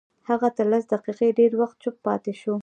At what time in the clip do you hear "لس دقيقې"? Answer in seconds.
0.71-1.27